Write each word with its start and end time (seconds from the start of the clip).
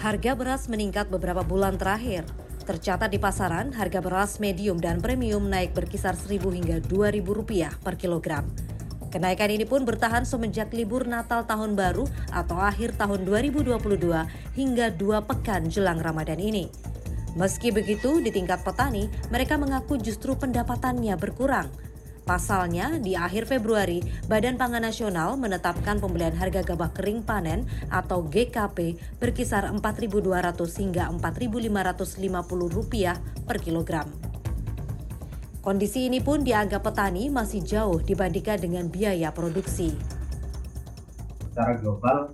Harga 0.00 0.32
beras 0.32 0.64
meningkat 0.72 1.12
beberapa 1.12 1.44
bulan 1.44 1.76
terakhir. 1.76 2.24
Tercatat 2.64 3.12
di 3.12 3.20
pasaran, 3.20 3.68
harga 3.76 4.00
beras 4.00 4.40
medium 4.40 4.80
dan 4.80 4.96
premium 5.04 5.44
naik 5.44 5.76
berkisar 5.76 6.16
Rp1.000 6.16 6.40
hingga 6.56 6.76
Rp2.000 6.88 7.84
per 7.84 8.00
kilogram. 8.00 8.48
Kenaikan 9.12 9.52
ini 9.52 9.68
pun 9.68 9.84
bertahan 9.84 10.24
semenjak 10.24 10.72
libur 10.72 11.04
Natal 11.04 11.44
Tahun 11.44 11.76
Baru 11.76 12.08
atau 12.32 12.56
akhir 12.56 12.96
tahun 12.96 13.28
2022 13.28 13.76
hingga 14.56 14.88
dua 14.96 15.20
pekan 15.20 15.68
jelang 15.68 16.00
Ramadan 16.00 16.40
ini. 16.40 16.72
Meski 17.36 17.68
begitu, 17.68 18.24
di 18.24 18.32
tingkat 18.32 18.64
petani, 18.64 19.04
mereka 19.28 19.60
mengaku 19.60 20.00
justru 20.00 20.32
pendapatannya 20.32 21.12
berkurang– 21.20 21.68
Pasalnya, 22.24 23.00
di 23.00 23.16
akhir 23.16 23.48
Februari, 23.48 24.04
Badan 24.28 24.60
Pangan 24.60 24.84
Nasional 24.84 25.40
menetapkan 25.40 25.98
pembelian 25.98 26.36
harga 26.36 26.62
gabah 26.62 26.92
kering 26.92 27.24
panen 27.24 27.64
atau 27.88 28.22
GKP 28.22 29.00
berkisar 29.18 29.66
Rp4.200 29.72 30.78
hingga 30.78 31.10
Rp4.550 31.16 33.48
per 33.48 33.56
kilogram. 33.58 34.06
Kondisi 35.60 36.08
ini 36.08 36.24
pun 36.24 36.40
dianggap 36.40 36.88
petani 36.88 37.28
masih 37.28 37.60
jauh 37.60 38.00
dibandingkan 38.00 38.56
dengan 38.56 38.88
biaya 38.88 39.28
produksi. 39.28 39.92
Secara 41.52 41.76
global, 41.84 42.32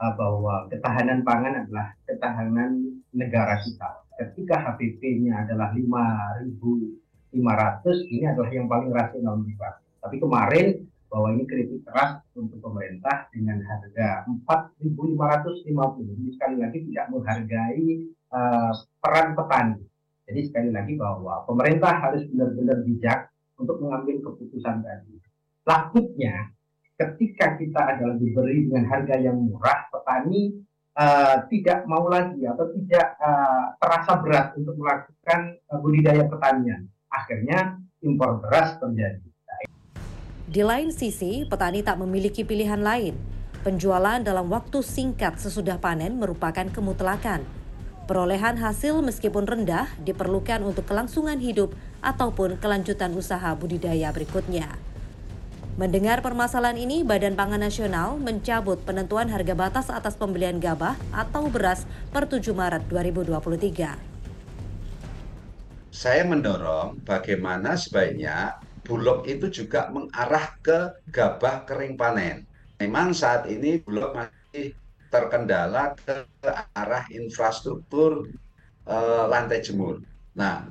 eh, 0.00 0.12
bahwa 0.16 0.64
ketahanan 0.72 1.20
pangan 1.28 1.60
adalah 1.60 1.92
ketahanan 2.08 3.04
negara 3.12 3.60
kita. 3.60 4.00
Ketika 4.16 4.64
HPP-nya 4.64 5.44
adalah 5.44 5.76
5.000 5.76 7.03
500 7.34 8.14
ini 8.14 8.24
adalah 8.30 8.50
yang 8.54 8.70
paling 8.70 8.94
rasional 8.94 9.34
menurut 9.42 9.74
Tapi 9.98 10.16
kemarin 10.22 10.66
bahwa 11.14 11.30
ini 11.30 11.46
kritik 11.46 11.86
keras 11.86 12.18
untuk 12.34 12.58
pemerintah 12.58 13.30
dengan 13.30 13.62
harga 13.62 14.26
4.550. 14.26 16.10
Jadi 16.10 16.30
sekali 16.34 16.56
lagi 16.58 16.78
tidak 16.90 17.06
menghargai 17.14 17.86
uh, 18.34 18.72
peran 18.98 19.38
petani. 19.38 19.82
Jadi 20.26 20.40
sekali 20.50 20.70
lagi 20.74 20.98
bahwa 20.98 21.46
pemerintah 21.46 22.02
harus 22.02 22.26
benar-benar 22.26 22.82
bijak 22.82 23.30
untuk 23.58 23.78
mengambil 23.78 24.26
keputusan 24.26 24.82
tadi. 24.82 25.14
Takutnya 25.62 26.50
ketika 26.98 27.58
kita 27.62 27.80
adalah 27.94 28.18
diberi 28.18 28.66
dengan 28.66 28.90
harga 28.90 29.14
yang 29.14 29.38
murah, 29.38 29.86
petani 29.94 30.50
uh, 30.98 31.46
tidak 31.46 31.86
mau 31.86 32.10
lagi 32.10 32.42
atau 32.42 32.74
tidak 32.74 33.06
uh, 33.22 33.74
terasa 33.78 34.18
berat 34.18 34.50
untuk 34.58 34.74
melakukan 34.78 35.62
uh, 35.70 35.78
budidaya 35.78 36.26
pertanian 36.26 36.90
akhirnya 37.14 37.78
impor 38.02 38.42
beras 38.42 38.76
terjadi. 38.82 39.22
Di 40.44 40.62
lain 40.62 40.92
sisi, 40.92 41.48
petani 41.48 41.80
tak 41.82 41.98
memiliki 41.98 42.44
pilihan 42.44 42.78
lain. 42.78 43.16
Penjualan 43.64 44.20
dalam 44.20 44.52
waktu 44.52 44.84
singkat 44.84 45.40
sesudah 45.40 45.80
panen 45.80 46.20
merupakan 46.20 46.68
kemutlakan. 46.68 47.40
Perolehan 48.04 48.60
hasil 48.60 49.00
meskipun 49.00 49.48
rendah 49.48 49.88
diperlukan 50.04 50.60
untuk 50.60 50.84
kelangsungan 50.84 51.40
hidup 51.40 51.72
ataupun 52.04 52.60
kelanjutan 52.60 53.16
usaha 53.16 53.56
budidaya 53.56 54.12
berikutnya. 54.12 54.76
Mendengar 55.80 56.20
permasalahan 56.20 56.78
ini, 56.78 57.02
Badan 57.02 57.34
Pangan 57.34 57.64
Nasional 57.64 58.20
mencabut 58.20 58.78
penentuan 58.84 59.32
harga 59.32 59.56
batas 59.56 59.88
atas 59.90 60.14
pembelian 60.14 60.60
gabah 60.62 60.94
atau 61.10 61.48
beras 61.48 61.88
per 62.12 62.28
7 62.28 62.54
Maret 62.54 62.86
2023 62.86 64.13
saya 65.94 66.26
mendorong 66.26 67.06
bagaimana 67.06 67.78
sebaiknya 67.78 68.50
Bulog 68.84 69.24
itu 69.30 69.48
juga 69.48 69.88
mengarah 69.88 70.52
ke 70.60 70.92
gabah 71.08 71.64
kering 71.64 71.96
panen. 71.96 72.44
Memang 72.82 73.16
saat 73.16 73.48
ini 73.48 73.80
Bulog 73.80 74.12
masih 74.12 74.76
terkendala 75.08 75.94
ke 75.96 76.26
arah 76.76 77.06
infrastruktur 77.08 78.28
e, 78.84 78.96
lantai 79.30 79.64
jemur. 79.64 80.02
Nah, 80.36 80.68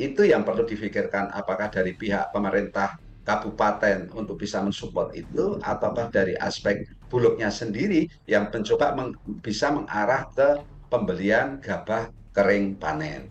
itu 0.00 0.26
yang 0.26 0.42
perlu 0.42 0.66
difikirkan 0.66 1.30
apakah 1.30 1.70
dari 1.70 1.94
pihak 1.94 2.34
pemerintah 2.34 2.96
kabupaten 3.22 4.10
untuk 4.18 4.34
bisa 4.40 4.58
mensupport 4.58 5.14
itu 5.14 5.60
ataukah 5.62 6.10
dari 6.10 6.34
aspek 6.40 6.82
bulognya 7.06 7.54
sendiri 7.54 8.10
yang 8.26 8.50
mencoba 8.50 8.98
meng, 8.98 9.14
bisa 9.38 9.70
mengarah 9.70 10.26
ke 10.34 10.58
pembelian 10.90 11.62
gabah 11.62 12.10
kering 12.34 12.74
panen. 12.82 13.30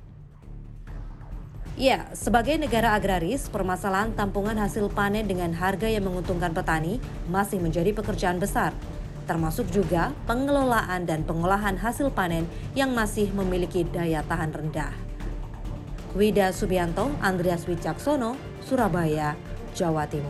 Ya, 1.73 2.06
sebagai 2.13 2.53
negara 2.61 2.94
agraris, 2.94 3.50
permasalahan 3.50 4.13
tampungan 4.13 4.53
hasil 4.61 4.94
panen 4.94 5.25
dengan 5.25 5.50
harga 5.57 5.89
yang 5.89 6.06
menguntungkan 6.06 6.53
petani 6.53 7.01
masih 7.34 7.57
menjadi 7.57 7.97
pekerjaan 7.97 8.38
besar, 8.38 8.78
termasuk 9.25 9.66
juga 9.73 10.13
pengelolaan 10.29 11.09
dan 11.09 11.25
pengolahan 11.25 11.73
hasil 11.73 12.13
panen 12.13 12.45
yang 12.78 12.94
masih 12.94 13.34
memiliki 13.34 13.89
daya 13.89 14.22
tahan 14.22 14.53
rendah. 14.53 14.94
Wida 16.13 16.53
Subianto, 16.53 17.09
Andreas 17.25 17.66
Wicaksono, 17.66 18.38
Surabaya, 18.61 19.34
Jawa 19.73 20.05
Timur. 20.05 20.22